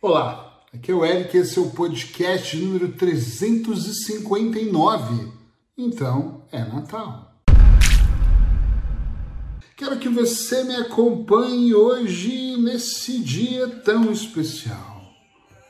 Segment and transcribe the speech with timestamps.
[0.00, 5.32] Olá, aqui é o Eric, esse é o podcast número 359.
[5.76, 7.34] Então, é Natal.
[9.76, 15.02] Quero que você me acompanhe hoje nesse dia tão especial.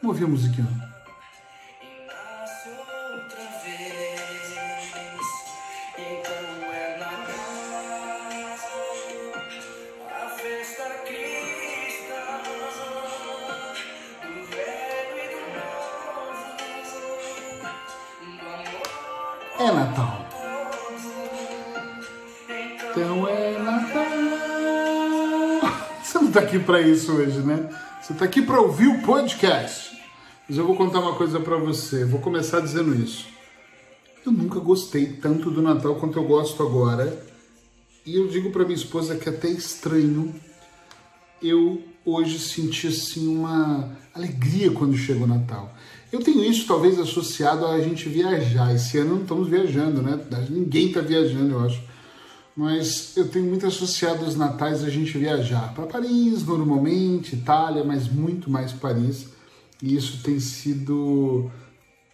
[0.00, 0.83] Vamos ouvir a musiquinha.
[23.34, 24.06] É Natal.
[26.02, 27.68] Você não está aqui para isso hoje, né?
[28.00, 29.96] Você está aqui para ouvir o podcast.
[30.48, 32.04] Mas eu vou contar uma coisa para você.
[32.04, 33.26] Vou começar dizendo isso.
[34.24, 37.24] Eu nunca gostei tanto do Natal quanto eu gosto agora.
[38.06, 40.34] E eu digo para minha esposa que é até estranho
[41.44, 45.74] eu hoje senti assim uma alegria quando chega o Natal.
[46.10, 48.74] Eu tenho isso talvez associado a gente viajar.
[48.74, 50.18] Esse ano não estamos viajando, né?
[50.48, 51.82] Ninguém está viajando, eu acho.
[52.56, 58.08] Mas eu tenho muito associado os natais a gente viajar para Paris, normalmente, Itália, mas
[58.08, 59.28] muito mais Paris.
[59.82, 61.50] E isso tem sido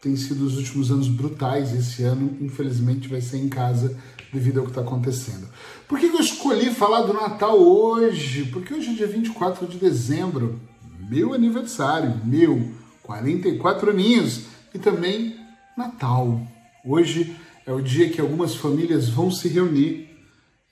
[0.00, 1.74] tem sido os últimos anos brutais.
[1.74, 3.98] Esse ano, infelizmente, vai ser em casa
[4.32, 5.48] devido ao que está acontecendo.
[5.88, 8.44] Por que, que eu escolhi falar do Natal hoje?
[8.44, 10.60] Porque hoje é dia 24 de dezembro,
[11.08, 14.42] meu aniversário, meu 44 aninhos
[14.72, 15.36] e também
[15.76, 16.40] Natal.
[16.84, 17.34] Hoje
[17.66, 20.07] é o dia que algumas famílias vão se reunir,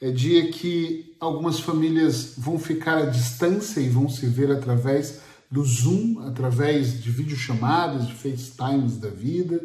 [0.01, 5.65] é dia que algumas famílias vão ficar à distância e vão se ver através do
[5.65, 9.65] Zoom, através de videochamadas, de FaceTimes da vida.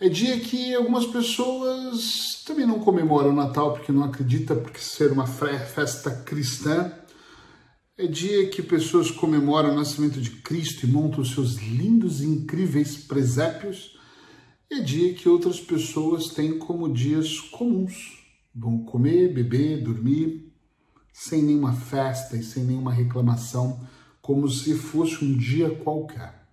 [0.00, 5.12] É dia que algumas pessoas também não comemoram o Natal porque não acreditam porque ser
[5.12, 6.92] uma festa cristã.
[7.96, 12.96] É dia que pessoas comemoram o nascimento de Cristo e montam seus lindos e incríveis
[12.96, 13.96] presépios.
[14.70, 18.15] É dia que outras pessoas têm como dias comuns.
[18.58, 20.50] Vão comer, beber, dormir,
[21.12, 23.86] sem nenhuma festa e sem nenhuma reclamação,
[24.22, 26.46] como se fosse um dia qualquer.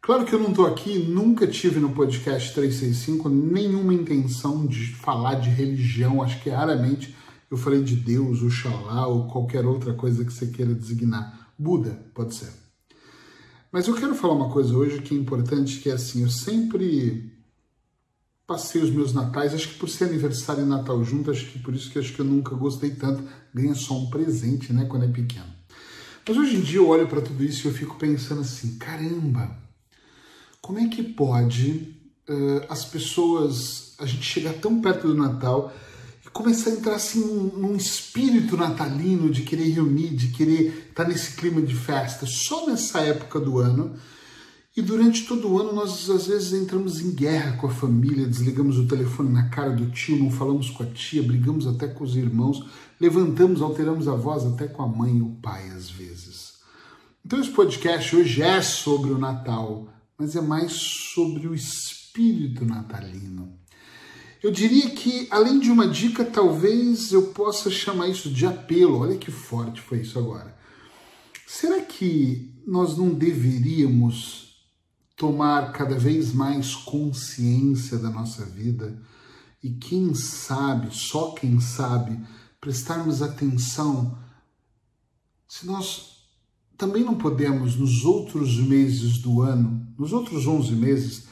[0.00, 5.34] Claro que eu não estou aqui, nunca tive no podcast 365 nenhuma intenção de falar
[5.34, 7.14] de religião, acho que raramente
[7.50, 11.50] eu falei de Deus, Oxalá ou qualquer outra coisa que você queira designar.
[11.58, 12.52] Buda, pode ser.
[13.70, 17.32] Mas eu quero falar uma coisa hoje que é importante, que é assim, eu sempre
[18.46, 21.74] passei os meus natais, acho que por ser aniversário e Natal junto, acho que por
[21.74, 23.22] isso que acho que eu nunca gostei tanto,
[23.54, 25.46] ganha só um presente, né, quando é pequeno.
[26.26, 29.56] Mas hoje em dia eu olho para tudo isso e eu fico pensando assim, caramba,
[30.60, 31.96] como é que pode
[32.28, 35.72] uh, as pessoas, a gente chegar tão perto do Natal
[36.32, 41.36] começar a entrar assim num, num, espírito natalino de querer reunir, de querer estar nesse
[41.36, 43.94] clima de festa, só nessa época do ano.
[44.74, 48.78] E durante todo o ano nós às vezes entramos em guerra com a família, desligamos
[48.78, 52.16] o telefone na cara do tio, não falamos com a tia, brigamos até com os
[52.16, 52.64] irmãos,
[52.98, 56.54] levantamos, alteramos a voz até com a mãe e o pai às vezes.
[57.24, 63.52] Então esse podcast hoje é sobre o Natal, mas é mais sobre o espírito natalino.
[64.42, 68.98] Eu diria que, além de uma dica, talvez eu possa chamar isso de apelo.
[68.98, 70.56] Olha que forte foi isso agora.
[71.46, 74.51] Será que nós não deveríamos
[75.16, 79.00] tomar cada vez mais consciência da nossa vida
[79.62, 82.18] e, quem sabe, só quem sabe,
[82.60, 84.18] prestarmos atenção
[85.52, 86.12] se nós
[86.78, 91.26] também não podemos, nos outros meses do ano, nos outros 11 meses,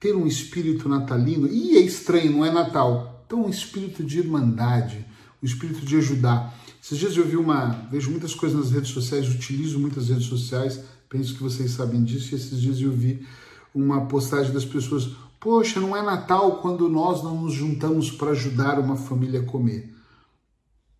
[0.00, 5.04] ter um espírito natalino, e é estranho, não é Natal, então um espírito de irmandade,
[5.42, 6.58] um espírito de ajudar.
[6.86, 10.84] Esses dias eu vi uma, vejo muitas coisas nas redes sociais, utilizo muitas redes sociais,
[11.08, 13.26] penso que vocês sabem disso, e esses dias eu vi
[13.74, 15.10] uma postagem das pessoas,
[15.40, 19.92] poxa, não é Natal quando nós não nos juntamos para ajudar uma família a comer.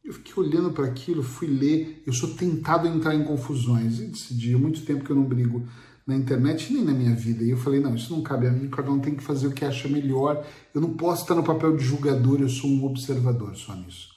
[0.04, 4.06] Eu fiquei olhando para aquilo, fui ler, eu sou tentado a entrar em confusões, e
[4.06, 5.68] decidi, há muito tempo que eu não brigo
[6.04, 7.44] na internet nem na minha vida.
[7.44, 9.52] E eu falei, não, isso não cabe a mim, cada um tem que fazer o
[9.52, 10.44] que acha melhor.
[10.74, 14.15] Eu não posso estar no papel de julgador, eu sou um observador só nisso.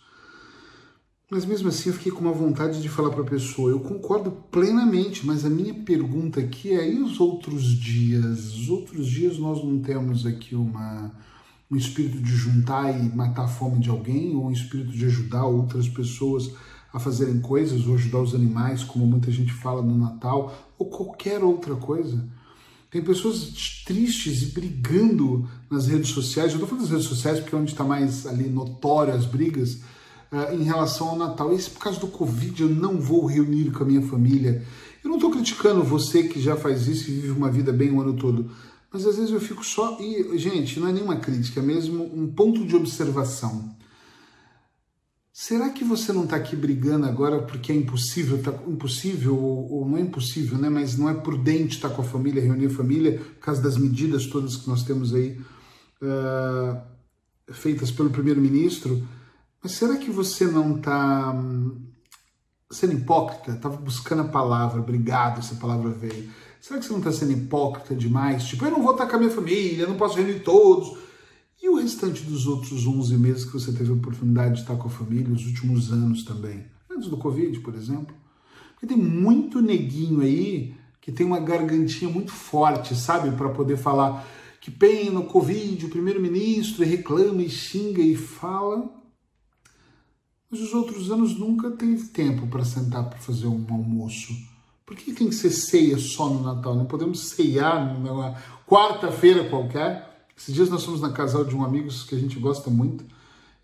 [1.32, 4.32] Mas mesmo assim eu fiquei com uma vontade de falar para a pessoa, eu concordo
[4.50, 8.56] plenamente, mas a minha pergunta aqui é, e os outros dias?
[8.56, 11.12] Os outros dias nós não temos aqui uma,
[11.70, 15.46] um espírito de juntar e matar a fome de alguém, ou um espírito de ajudar
[15.46, 16.52] outras pessoas
[16.92, 21.44] a fazerem coisas ou ajudar os animais, como muita gente fala no Natal, ou qualquer
[21.44, 22.28] outra coisa.
[22.90, 26.54] Tem pessoas tristes e brigando nas redes sociais.
[26.54, 29.82] Eu estou falando das redes sociais porque é onde está mais ali notório as brigas
[30.32, 31.54] uh, em relação ao Natal.
[31.54, 34.64] Esse por causa do Covid eu não vou reunir com a minha família.
[35.04, 38.02] Eu não estou criticando você que já faz isso e vive uma vida bem o
[38.02, 38.52] ano todo,
[38.92, 39.98] mas às vezes eu fico só.
[40.00, 43.76] E, gente, não é nenhuma crítica, é mesmo um ponto de observação.
[45.32, 49.88] Será que você não está aqui brigando agora porque é impossível, tá impossível ou, ou,
[49.88, 50.70] não é impossível, né?
[50.70, 54.26] Mas não é prudente estar com a família, reunir a família, por causa das medidas
[54.26, 55.40] todas que nós temos aí
[56.02, 56.82] uh,
[57.54, 59.02] feitas pelo primeiro-ministro.
[59.62, 61.82] Mas será que você não está hum,
[62.72, 63.52] sendo hipócrita?
[63.52, 66.30] Estava buscando a palavra, obrigado, essa palavra veio.
[66.62, 68.44] Será que você não está sendo hipócrita demais?
[68.46, 70.98] Tipo, eu não vou estar com a minha família, eu não posso reunir todos
[71.62, 74.88] e o restante dos outros 11 meses que você teve a oportunidade de estar com
[74.88, 76.66] a família, os últimos anos também?
[76.90, 78.16] Antes do Covid, por exemplo.
[78.74, 83.32] Porque tem muito neguinho aí que tem uma gargantinha muito forte, sabe?
[83.36, 84.26] Para poder falar
[84.62, 88.90] que pena o Covid, o primeiro-ministro, e reclama e xinga e fala.
[90.52, 94.34] Mas os outros anos nunca teve tempo para sentar para fazer um almoço.
[94.84, 96.74] Por que tem que ser ceia só no Natal?
[96.74, 98.36] Não podemos ceiar numa
[98.68, 100.26] quarta-feira qualquer?
[100.36, 103.06] Esses dias nós fomos na casal de um amigo que a gente gosta muito.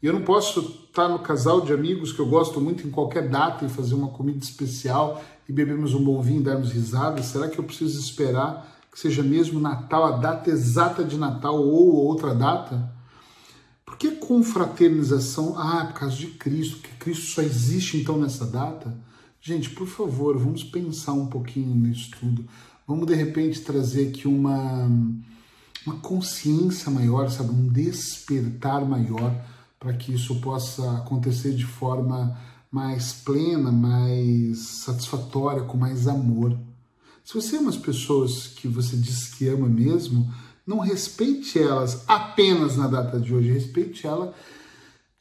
[0.03, 3.27] E eu não posso estar no casal de amigos que eu gosto muito em qualquer
[3.27, 7.23] data e fazer uma comida especial e bebermos um bom vinho e darmos risada.
[7.23, 11.95] Será que eu preciso esperar que seja mesmo Natal, a data exata de Natal ou
[11.95, 12.93] outra data?
[14.05, 15.57] Que confraternização?
[15.57, 18.95] Ah, por causa de Cristo, que Cristo só existe então nessa data?
[19.41, 22.45] Gente, por favor, vamos pensar um pouquinho nisso tudo.
[22.87, 24.87] Vamos de repente trazer aqui uma
[25.87, 29.35] uma consciência maior, sabe, um despertar maior
[29.79, 32.39] para que isso possa acontecer de forma
[32.71, 36.55] mais plena, mais satisfatória, com mais amor.
[37.23, 40.31] Se você ama as pessoas que você diz que ama mesmo,
[40.65, 44.33] não respeite elas apenas na data de hoje, respeite ela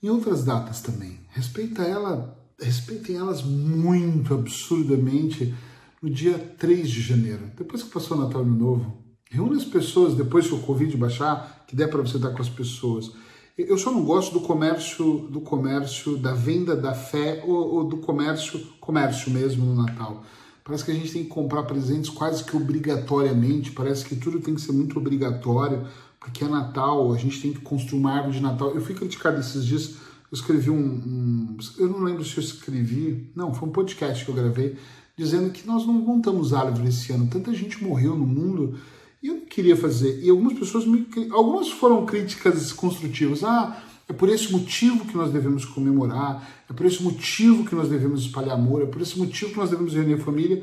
[0.03, 1.21] em outras datas também.
[1.31, 5.55] Respeita ela, respeitem elas muito absurdamente
[6.01, 9.05] no dia 3 de janeiro, depois que passou o Natal Ano Novo.
[9.31, 12.49] Reúne as pessoas depois que o Covid baixar, que der para você estar com as
[12.49, 13.11] pessoas.
[13.57, 17.99] Eu só não gosto do comércio, do comércio, da venda da fé ou, ou do
[17.99, 20.25] comércio, comércio mesmo no Natal.
[20.65, 24.55] Parece que a gente tem que comprar presentes quase que obrigatoriamente, parece que tudo tem
[24.55, 25.87] que ser muito obrigatório,
[26.19, 28.75] porque é Natal, a gente tem que construir uma árvore de Natal.
[28.75, 29.97] Eu fui criticado esses dias,
[30.33, 33.31] eu escrevi um, um, Eu não lembro se eu escrevi.
[33.37, 34.77] Não, foi um podcast que eu gravei,
[35.15, 37.27] dizendo que nós não montamos árvore esse ano.
[37.27, 38.79] Tanta gente morreu no mundo
[39.23, 40.19] e eu não queria fazer.
[40.23, 41.07] E algumas pessoas me.
[41.31, 43.45] Algumas foram críticas construtivas.
[43.45, 47.89] Ah, é por esse motivo que nós devemos comemorar, é por esse motivo que nós
[47.89, 50.63] devemos espalhar amor, é por esse motivo que nós devemos reunir família.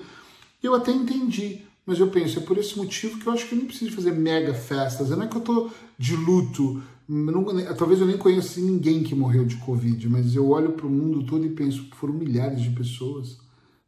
[0.62, 3.58] Eu até entendi, mas eu penso, é por esse motivo que eu acho que eu
[3.58, 5.10] nem preciso fazer mega festas.
[5.10, 7.46] Não é que eu tô de luto, não,
[7.76, 11.26] talvez eu nem conheça ninguém que morreu de Covid, mas eu olho para o mundo
[11.26, 13.40] todo e penso, foram milhares de pessoas.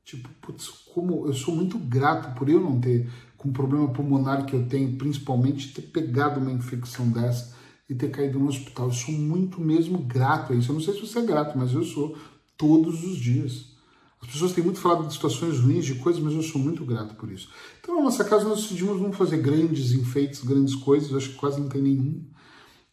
[0.03, 4.45] Tipo, putz, como eu sou muito grato por eu não ter com o problema pulmonar
[4.45, 7.52] que eu tenho, principalmente ter pegado uma infecção dessa
[7.89, 8.87] e ter caído no hospital.
[8.87, 10.71] Eu sou muito mesmo grato a isso.
[10.71, 12.17] Eu não sei se você é grato, mas eu sou
[12.57, 13.73] todos os dias.
[14.21, 17.15] As pessoas têm muito falado de situações ruins, de coisas, mas eu sou muito grato
[17.15, 17.49] por isso.
[17.81, 21.59] Então, na nossa casa, nós decidimos não fazer grandes enfeites, grandes coisas, acho que quase
[21.59, 22.25] não tem nenhum.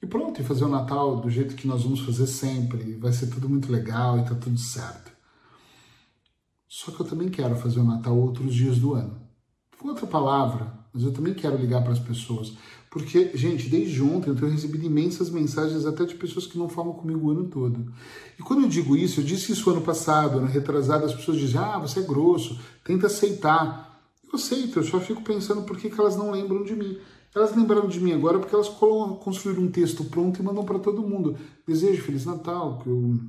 [0.03, 2.97] E pronto, e fazer o Natal do jeito que nós vamos fazer sempre.
[2.97, 5.13] Vai ser tudo muito legal e tá tudo certo.
[6.67, 9.31] Só que eu também quero fazer o Natal outros dias do ano
[9.81, 12.53] com outra palavra, mas eu também quero ligar para as pessoas.
[12.91, 16.93] Porque, gente, desde ontem eu tenho recebido imensas mensagens até de pessoas que não falam
[16.93, 17.93] comigo o ano todo.
[18.39, 21.61] E quando eu digo isso, eu disse isso ano passado, ano retrasado, as pessoas dizem,
[21.61, 24.03] ah, você é grosso, tenta aceitar.
[24.25, 26.99] Eu aceito, eu só fico pensando por que, que elas não lembram de mim.
[27.33, 31.01] Elas lembraram de mim agora porque elas construíram um texto pronto e mandam para todo
[31.01, 31.37] mundo.
[31.65, 33.21] Desejo Feliz Natal, que o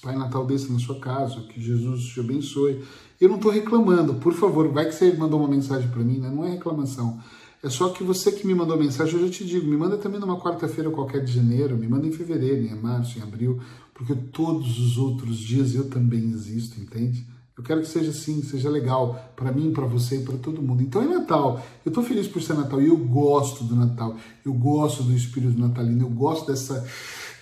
[0.00, 2.82] Pai Natal desça na sua casa, que Jesus te abençoe.
[3.20, 6.30] Eu não estou reclamando, por favor, vai que você mandou uma mensagem para mim, né?
[6.30, 7.18] não é reclamação.
[7.62, 10.20] É só que você que me mandou mensagem, eu já te digo, me manda também
[10.20, 13.60] numa quarta-feira qualquer de janeiro, me manda em fevereiro, em março, em abril,
[13.92, 17.26] porque todos os outros dias eu também existo, entende?
[17.58, 20.80] Eu quero que seja assim, seja legal para mim, para você e para todo mundo.
[20.80, 21.60] Então é Natal.
[21.84, 24.16] Eu estou feliz por ser Natal e eu gosto do Natal.
[24.46, 26.86] Eu gosto do espírito natalino, eu gosto dessa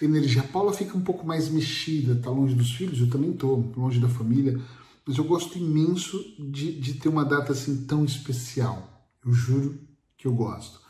[0.04, 0.42] energia.
[0.42, 3.98] A Paula fica um pouco mais mexida, tá longe dos filhos, eu também estou longe
[3.98, 4.60] da família
[5.06, 9.08] mas eu gosto imenso de, de ter uma data assim tão especial.
[9.24, 9.78] Eu juro
[10.16, 10.80] que eu gosto.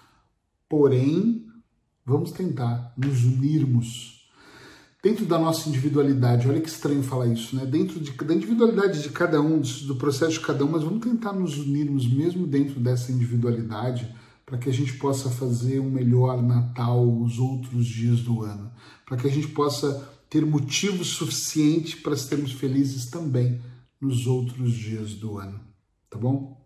[0.67, 1.47] Porém,
[2.05, 4.27] vamos tentar nos unirmos
[5.03, 6.49] dentro da nossa individualidade.
[6.49, 7.67] Olha que estranho falar isso, né?
[7.67, 11.35] Dentro de, da individualidade de cada um, do processo de cada um, mas vamos tentar
[11.35, 14.13] nos unirmos mesmo dentro dessa individualidade
[14.47, 18.71] para que a gente possa fazer um melhor Natal os outros dias do ano,
[19.05, 23.61] para que a gente possa ter motivos suficientes para sermos felizes também
[24.01, 25.61] nos outros dias do ano.
[26.09, 26.65] tá bom?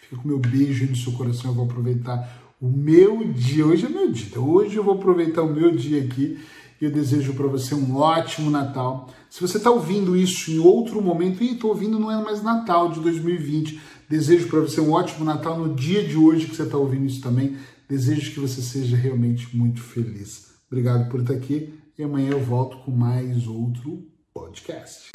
[0.00, 3.66] Fica com meu beijo no seu coração, eu vou aproveitar o meu dia.
[3.66, 6.38] Hoje é meu dia, hoje eu vou aproveitar o meu dia aqui
[6.80, 9.10] e eu desejo para você um ótimo Natal.
[9.28, 12.90] Se você está ouvindo isso em outro momento, e estou ouvindo, não é mais Natal
[12.90, 13.80] de 2020.
[14.08, 17.20] Desejo para você um ótimo Natal no dia de hoje que você está ouvindo isso
[17.20, 17.58] também.
[17.86, 20.54] Desejo que você seja realmente muito feliz.
[20.66, 25.10] Obrigado por estar aqui e amanhã eu volto com mais outro podcast.